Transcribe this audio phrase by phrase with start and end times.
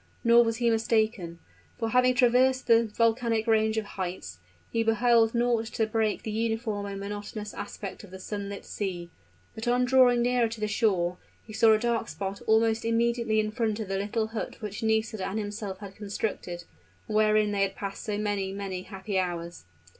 [0.23, 1.37] Nor was he mistaken,
[1.77, 4.39] for having traversed the volcanic range of heights,
[4.71, 9.11] he beheld naught to break the uniform and monotonous aspect of the sunlit sea.
[9.53, 13.51] But, on drawing nearer to the shore, he saw a dark spot almost immediately in
[13.51, 16.63] front of the little hut which Nisida and himself had constructed,
[17.07, 19.65] and wherein they had passed so many, many happy hours.